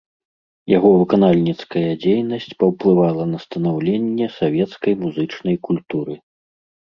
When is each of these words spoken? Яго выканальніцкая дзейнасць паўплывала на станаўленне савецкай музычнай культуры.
Яго 0.71 0.89
выканальніцкая 0.99 1.89
дзейнасць 2.05 2.47
паўплывала 2.63 3.23
на 3.33 3.37
станаўленне 3.45 4.27
савецкай 4.39 4.93
музычнай 5.05 5.55
культуры. 5.69 6.13